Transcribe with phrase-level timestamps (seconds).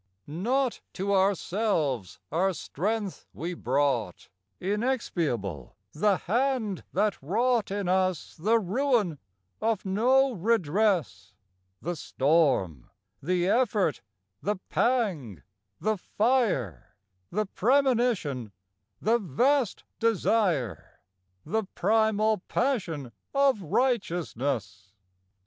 [0.27, 8.35] II Not to ourselves our strength we brought: Inexpiable the Hand that wrought In us
[8.35, 9.19] the ruin
[9.61, 11.35] of no redress,
[11.83, 12.89] The storm,
[13.21, 14.01] the effort,
[14.41, 15.43] the pang,
[15.79, 16.95] the fire,
[17.29, 18.53] The premonition,
[18.99, 20.99] the vast desire,
[21.45, 24.93] The primal passion of righteousness!